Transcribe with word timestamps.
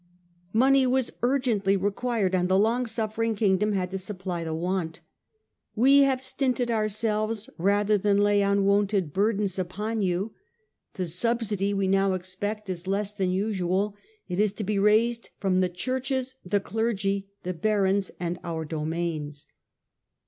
Money 0.51 0.87
was 0.87 1.11
urgently 1.21 1.77
required 1.77 2.33
and 2.33 2.49
the 2.49 2.57
long 2.57 2.87
suffering 2.87 3.35
Kingdom 3.35 3.73
had 3.73 3.91
to 3.91 3.99
supply 3.99 4.43
the 4.43 4.51
want." 4.51 4.99
We 5.75 5.99
have 5.99 6.23
stinted 6.23 6.71
ourselves 6.71 7.51
rather 7.59 7.99
than 7.99 8.17
lay 8.17 8.41
unwonted 8.41 9.13
burdens 9.13 9.59
upon 9.59 10.01
you. 10.01 10.21
1 10.23 10.25
84 10.25 10.25
STUPOR 10.25 10.31
MUNDI 10.31 10.97
The 10.97 11.13
subsidy 11.13 11.73
we 11.75 11.87
now 11.87 12.13
expect 12.13 12.67
is 12.67 12.87
less 12.87 13.13
than 13.13 13.29
usual 13.29 13.95
and 14.27 14.39
it 14.39 14.41
is 14.41 14.53
to 14.53 14.63
be 14.63 14.79
raised 14.79 15.29
from 15.37 15.59
the 15.61 15.69
Churches, 15.69 16.33
the 16.43 16.59
Clergy, 16.59 17.29
the 17.43 17.53
barons 17.53 18.09
and 18.19 18.39
our 18.43 18.65
domains." 18.65 19.45